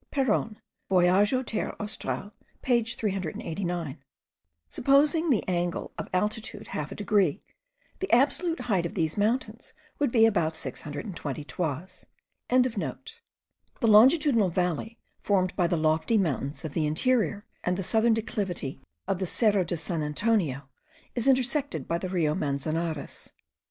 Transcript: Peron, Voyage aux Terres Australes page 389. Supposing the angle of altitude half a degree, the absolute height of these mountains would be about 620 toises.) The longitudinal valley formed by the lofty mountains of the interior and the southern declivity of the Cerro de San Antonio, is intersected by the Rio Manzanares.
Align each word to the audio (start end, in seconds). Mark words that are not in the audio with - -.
Peron, 0.09 0.59
Voyage 0.89 1.31
aux 1.31 1.43
Terres 1.43 1.75
Australes 1.79 2.31
page 2.63 2.95
389. 2.97 3.97
Supposing 4.67 5.29
the 5.29 5.47
angle 5.47 5.93
of 5.95 6.07
altitude 6.11 6.69
half 6.69 6.91
a 6.91 6.95
degree, 6.95 7.43
the 7.99 8.11
absolute 8.11 8.61
height 8.61 8.87
of 8.87 8.95
these 8.95 9.15
mountains 9.15 9.73
would 9.99 10.11
be 10.11 10.25
about 10.25 10.55
620 10.55 11.43
toises.) 11.43 12.07
The 12.49 12.87
longitudinal 13.83 14.49
valley 14.49 14.97
formed 15.19 15.55
by 15.55 15.67
the 15.67 15.77
lofty 15.77 16.17
mountains 16.17 16.65
of 16.65 16.73
the 16.73 16.87
interior 16.87 17.45
and 17.63 17.77
the 17.77 17.83
southern 17.83 18.15
declivity 18.15 18.81
of 19.07 19.19
the 19.19 19.27
Cerro 19.27 19.63
de 19.63 19.77
San 19.77 20.01
Antonio, 20.01 20.67
is 21.13 21.27
intersected 21.27 21.87
by 21.87 21.99
the 21.99 22.09
Rio 22.09 22.33
Manzanares. 22.33 23.33